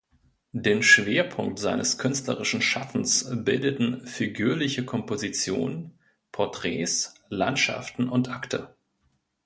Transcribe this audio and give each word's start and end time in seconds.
Den 0.55 0.81
Schwerpunkt 0.81 1.59
seines 1.59 1.99
künstlerischen 1.99 2.59
Schaffens 2.59 3.29
bildeten 3.45 4.07
figürliche 4.07 4.83
Kompositionen, 4.83 5.91
Porträts, 6.31 7.13
Landschaften 7.29 8.09
und 8.09 8.27
Akte. 8.27 8.73